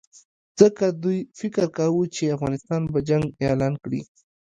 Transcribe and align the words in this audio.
ځکه 0.59 0.85
دوی 1.03 1.19
فکر 1.39 1.65
کاوه 1.77 2.03
چې 2.15 2.33
افغانستان 2.35 2.81
به 2.91 2.99
جنګ 3.09 3.25
اعلان 3.45 3.73
کړي. 3.83 4.01